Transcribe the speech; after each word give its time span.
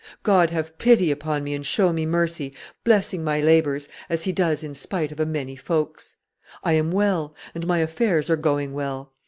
God 0.23 0.49
have 0.49 0.79
pity 0.79 1.11
upon 1.11 1.43
me 1.43 1.53
and 1.53 1.63
show 1.63 1.93
me 1.93 2.07
mercy, 2.07 2.55
blessing 2.83 3.23
my 3.23 3.39
labors, 3.39 3.87
as 4.09 4.23
He 4.23 4.31
does 4.31 4.63
in 4.63 4.73
spite 4.73 5.11
of 5.11 5.19
a 5.19 5.27
many 5.27 5.55
folks! 5.55 6.15
I 6.63 6.73
am 6.73 6.89
well, 6.91 7.35
and 7.53 7.67
my 7.67 7.77
affairs 7.77 8.27
are 8.27 8.35
going 8.35 8.73
well. 8.73 9.13